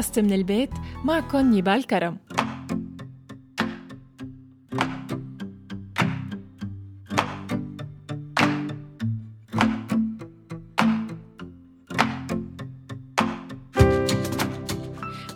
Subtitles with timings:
[0.00, 0.70] بودكاست من البيت
[1.04, 2.16] معكم نيبال كرم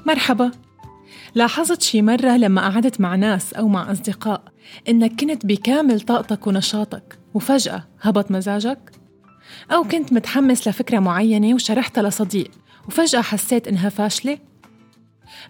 [0.07, 0.51] مرحبا
[1.35, 4.43] لاحظت شي مرة لما قعدت مع ناس أو مع أصدقاء
[4.89, 8.91] إنك كنت بكامل طاقتك ونشاطك وفجأة هبط مزاجك؟
[9.73, 12.51] أو كنت متحمس لفكرة معينة وشرحتها لصديق
[12.89, 14.54] وفجأة حسيت إنها فاشلة؟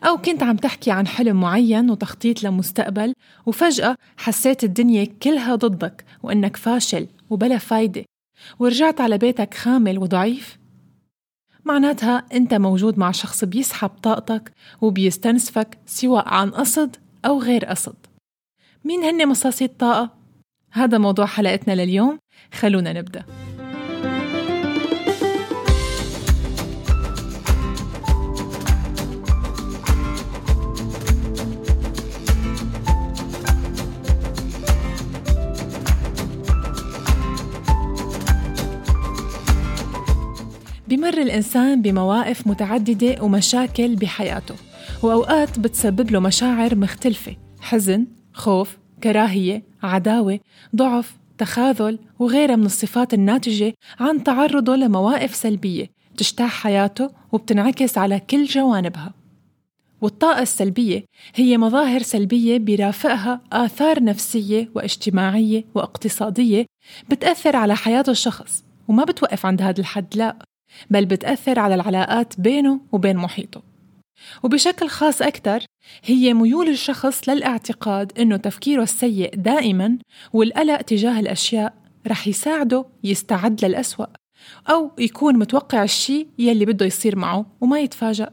[0.04, 3.12] أو كنت عم تحكي عن حلم معين وتخطيط لمستقبل
[3.46, 8.04] وفجأة حسيت الدنيا كلها ضدك وإنك فاشل وبلا فايدة
[8.58, 10.58] ورجعت على بيتك خامل وضعيف؟
[11.64, 17.96] معناتها أنت موجود مع شخص بيسحب طاقتك وبيستنسفك سواء عن قصد أو غير قصد
[18.84, 20.10] مين هن مصاصي الطاقة؟
[20.72, 22.18] هذا موضوع حلقتنا لليوم
[22.52, 23.24] خلونا نبدأ
[40.88, 44.54] بمر الإنسان بمواقف متعددة ومشاكل بحياته
[45.02, 50.40] وأوقات بتسبب له مشاعر مختلفة حزن، خوف، كراهية، عداوة،
[50.76, 58.44] ضعف، تخاذل وغيرها من الصفات الناتجة عن تعرضه لمواقف سلبية تجتاح حياته وبتنعكس على كل
[58.44, 59.14] جوانبها.
[60.00, 61.04] والطاقة السلبية
[61.34, 66.66] هي مظاهر سلبية بيرافقها آثار نفسية واجتماعية واقتصادية
[67.10, 70.36] بتأثر على حياة الشخص وما بتوقف عند هذا الحد لا.
[70.90, 73.62] بل بتأثر على العلاقات بينه وبين محيطه.
[74.42, 75.64] وبشكل خاص أكثر
[76.04, 79.98] هي ميول الشخص للاعتقاد إنه تفكيره السيء دائما
[80.32, 81.74] والقلق تجاه الأشياء
[82.06, 84.06] رح يساعده يستعد للأسوأ
[84.70, 88.30] أو يكون متوقع الشيء يلي بده يصير معه وما يتفاجأ.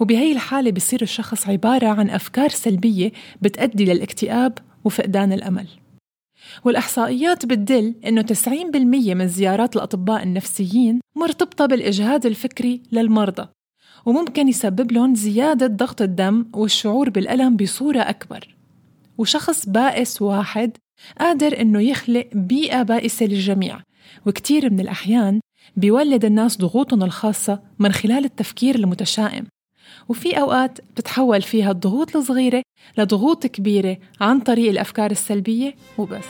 [0.00, 5.66] وبهي الحالة بصير الشخص عبارة عن أفكار سلبية بتأدي للاكتئاب وفقدان الأمل.
[6.64, 13.48] والإحصائيات بتدل إنه 90% من زيارات الأطباء النفسيين مرتبطة بالإجهاد الفكري للمرضى
[14.06, 18.54] وممكن يسبب لهم زيادة ضغط الدم والشعور بالألم بصورة أكبر.
[19.18, 20.76] وشخص بائس واحد
[21.20, 23.80] قادر إنه يخلق بيئة بائسة للجميع
[24.26, 25.40] وكتير من الأحيان
[25.76, 29.46] بيولد الناس ضغوطهم الخاصة من خلال التفكير المتشائم.
[30.08, 32.62] وفي أوقات بتتحول فيها الضغوط الصغيرة
[32.98, 36.24] لضغوط كبيرة عن طريق الأفكار السلبية وبس.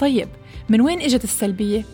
[0.00, 0.28] طيب
[0.68, 1.84] من وين إجت السلبية؟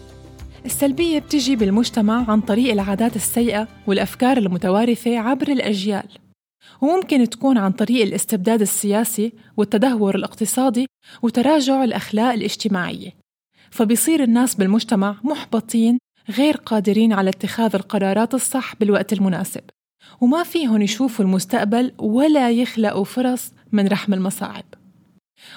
[0.65, 6.09] السلبية بتجي بالمجتمع عن طريق العادات السيئة والأفكار المتوارثة عبر الأجيال.
[6.81, 10.87] وممكن تكون عن طريق الاستبداد السياسي والتدهور الاقتصادي
[11.22, 13.10] وتراجع الأخلاق الاجتماعية.
[13.70, 15.99] فبيصير الناس بالمجتمع محبطين
[16.31, 19.62] غير قادرين على اتخاذ القرارات الصح بالوقت المناسب.
[20.20, 24.65] وما فيهم يشوفوا المستقبل ولا يخلقوا فرص من رحم المصاعب.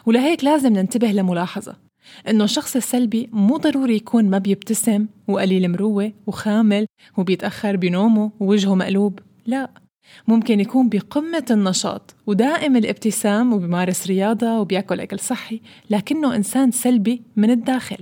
[0.06, 1.83] ولهيك لازم ننتبه لملاحظة.
[2.28, 6.86] إنه الشخص السلبي مو ضروري يكون ما بيبتسم وقليل مروة وخامل
[7.18, 9.20] وبيتأخر بنومه ووجهه مقلوب.
[9.46, 9.70] لا
[10.28, 17.52] ممكن يكون بقمة النشاط ودائم الابتسام وبيمارس رياضة وبياكل أكل صحي لكنه إنسان سلبي من
[17.52, 17.98] الداخل.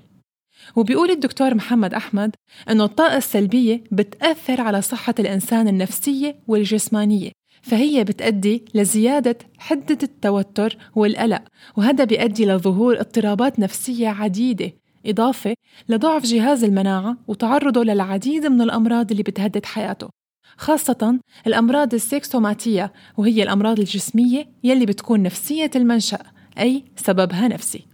[0.75, 2.35] وبيقول الدكتور محمد أحمد
[2.69, 7.31] أنه الطاقة السلبية بتأثر على صحة الإنسان النفسية والجسمانية.
[7.61, 11.41] فهي بتأدي لزيادة حدة التوتر والقلق
[11.77, 14.72] وهذا بيؤدي لظهور اضطرابات نفسية عديدة
[15.05, 15.53] إضافة
[15.89, 20.09] لضعف جهاز المناعة وتعرضه للعديد من الأمراض اللي بتهدد حياته
[20.58, 26.19] خاصة الأمراض السيكسوماتية وهي الأمراض الجسمية يلي بتكون نفسية المنشأ
[26.59, 27.91] أي سببها نفسي.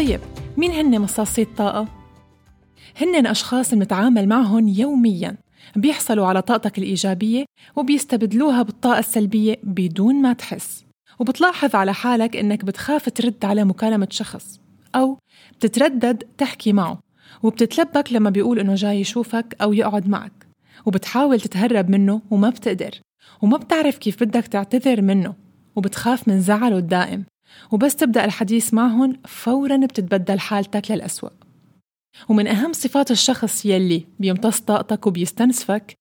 [0.00, 0.20] طيب
[0.56, 1.88] مين هن مصاصي الطاقة؟
[3.00, 5.36] هن أشخاص نتعامل معهم يومياً
[5.76, 7.44] بيحصلوا على طاقتك الإيجابية
[7.76, 10.84] وبيستبدلوها بالطاقة السلبية بدون ما تحس.
[11.18, 14.60] وبتلاحظ على حالك إنك بتخاف ترد على مكالمة شخص
[14.94, 15.18] أو
[15.52, 17.00] بتتردد تحكي معه
[17.42, 20.46] وبتتلبك لما بيقول إنه جاي يشوفك أو يقعد معك.
[20.86, 22.90] وبتحاول تتهرب منه وما بتقدر
[23.42, 25.34] وما بتعرف كيف بدك تعتذر منه
[25.76, 27.24] وبتخاف من زعله الدائم.
[27.70, 31.30] وبس تبدأ الحديث معهم فورا بتتبدل حالتك للأسوأ.
[32.28, 35.94] ومن أهم صفات الشخص يلي بيمتص طاقتك وبيستنسفك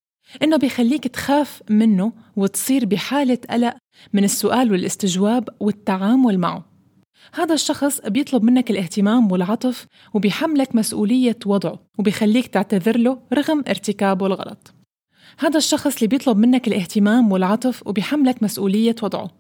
[0.43, 3.75] إنه بيخليك تخاف منه وتصير بحالة قلق
[4.13, 6.65] من السؤال والاستجواب والتعامل معه.
[7.33, 14.73] هذا الشخص بيطلب منك الاهتمام والعطف وبيحملك مسؤولية وضعه وبيخليك تعتذر له رغم ارتكابه الغلط.
[15.39, 19.38] هذا الشخص اللي بيطلب منك الاهتمام والعطف وبيحملك مسؤولية وضعه.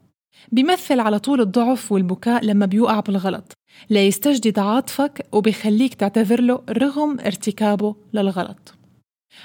[0.51, 3.53] بيمثل على طول الضعف والبكاء لما بيوقع بالغلط
[3.89, 8.73] ليستجدد عاطفك وبيخليك تعتذر له رغم ارتكابه للغلط.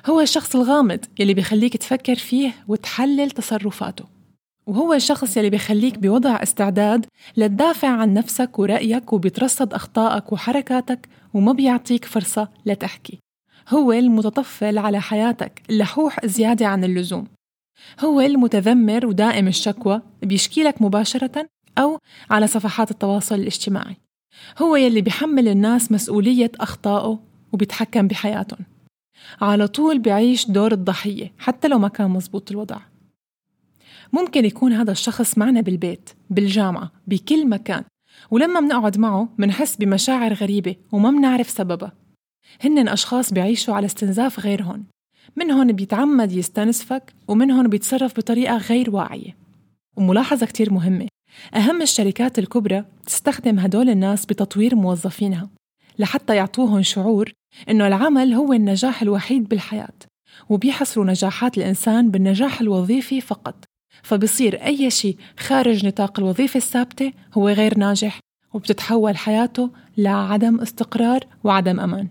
[0.07, 4.05] هو الشخص الغامض يلي بيخليك تفكر فيه وتحلل تصرفاته
[4.67, 7.07] وهو الشخص يلي بيخليك بوضع استعداد
[7.37, 13.19] لتدافع عن نفسك ورأيك وبيترصد أخطائك وحركاتك وما بيعطيك فرصة لتحكي.
[13.69, 17.27] هو المتطفل على حياتك اللحوح زيادة عن اللزوم.
[18.01, 21.49] هو المتذمر ودائم الشكوى بيشكي لك مباشرة
[21.79, 21.99] أو
[22.31, 23.97] على صفحات التواصل الاجتماعي.
[24.59, 27.21] هو يلي بيحمل الناس مسؤولية أخطائه
[27.53, 28.67] وبيتحكم بحياتهم.
[29.41, 32.81] على طول بيعيش دور الضحية حتى لو ما كان مزبوط الوضع.
[34.13, 37.85] ممكن يكون هذا الشخص معنا بالبيت بالجامعة بكل مكان.
[38.31, 41.93] ولما منقعد معه منحس بمشاعر غريبة وما منعرف سببها.
[42.61, 44.85] هن أشخاص بيعيشوا على استنزاف غيرهم.
[45.37, 49.37] منهم بيتعمد يستنسفك ومنهم بيتصرف بطريقة غير واعية.
[49.97, 51.09] وملاحظة كتير مهمة.
[51.55, 55.49] أهم الشركات الكبرى تستخدم هدول الناس بتطوير موظفينها
[55.99, 57.33] لحتى يعطوهم شعور
[57.71, 59.95] إنه العمل هو النجاح الوحيد بالحياة
[60.49, 63.65] وبيحصروا نجاحات الإنسان بالنجاح الوظيفي فقط.
[64.03, 68.21] فبصير أي شيء خارج نطاق الوظيفة الثابتة هو غير ناجح
[68.55, 72.09] وبتتحول حياته لعدم استقرار وعدم أمان.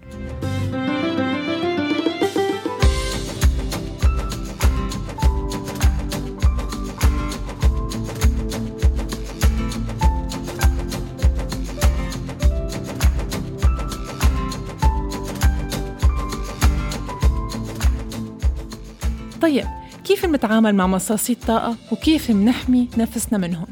[19.43, 19.65] طيب
[20.03, 23.67] كيف نتعامل مع مصاصي الطاقة وكيف منحمي نفسنا منهم؟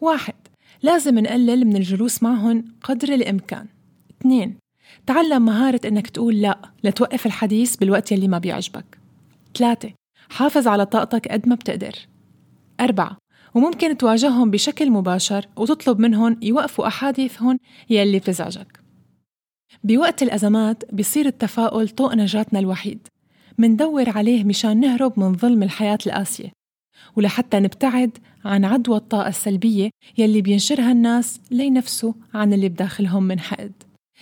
[0.00, 0.34] واحد
[0.82, 3.66] لازم نقلل من الجلوس معهم قدر الإمكان.
[4.10, 4.58] اثنين
[5.06, 8.98] تعلم مهارة إنك تقول لا لتوقف الحديث بالوقت يلي ما بيعجبك.
[9.58, 9.92] ثلاثة
[10.30, 11.94] حافظ على طاقتك قد ما بتقدر.
[12.80, 13.16] أربعة
[13.54, 17.58] وممكن تواجههم بشكل مباشر وتطلب منهم يوقفوا أحاديثهم
[17.90, 18.80] يلي بتزعجك.
[19.84, 23.08] بوقت الأزمات بيصير التفاؤل طوق نجاتنا الوحيد.
[23.58, 26.52] مندور عليه مشان نهرب من ظلم الحياة القاسية
[27.16, 33.72] ولحتى نبتعد عن عدوى الطاقة السلبية يلي بينشرها الناس لينفسوا عن اللي بداخلهم من حقد.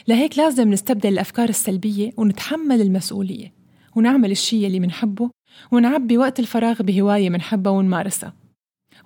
[0.09, 3.53] لهيك لازم نستبدل الأفكار السلبية ونتحمل المسؤولية
[3.97, 5.31] ونعمل الشي يلي منحبه
[5.73, 8.35] ونعبي وقت الفراغ بهواية منحبها ونمارسها.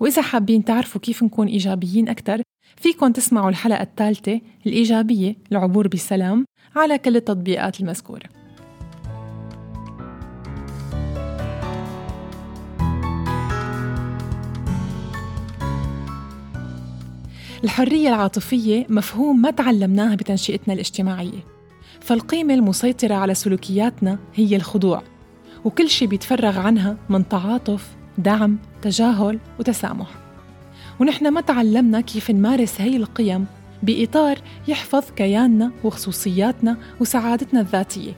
[0.00, 2.42] وإذا حابين تعرفوا كيف نكون إيجابيين أكثر
[2.76, 6.44] فيكن تسمعوا الحلقة الثالثة الإيجابية العبور بسلام
[6.76, 8.35] على كل التطبيقات المذكورة.
[17.64, 21.44] الحرية العاطفية مفهوم ما تعلمناها بتنشئتنا الاجتماعية.
[22.00, 25.02] فالقيمة المسيطرة على سلوكياتنا هي الخضوع
[25.64, 27.88] وكل شيء بيتفرغ عنها من تعاطف
[28.18, 30.08] دعم تجاهل وتسامح.
[31.00, 33.46] ونحن ما تعلمنا كيف نمارس هي القيم
[33.82, 34.38] بإطار
[34.68, 38.12] يحفظ كياننا وخصوصياتنا وسعادتنا الذاتية.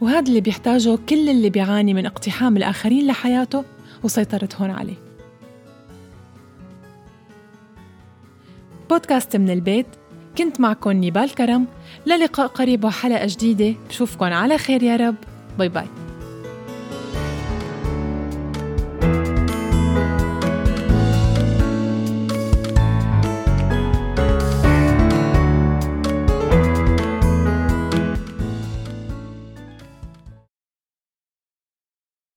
[0.00, 3.64] وهذا اللي بيحتاجه كل اللي بيعاني من اقتحام الآخرين لحياته
[4.02, 5.07] وسيطرتهم عليه.
[8.90, 9.86] بودكاست من البيت.
[10.38, 11.66] كنت معكم نيبال كرم.
[12.06, 13.74] للقاء قريب وحلقة جديدة.
[13.88, 15.16] بشوفكن على خير يا رب.
[15.58, 16.07] bye bye.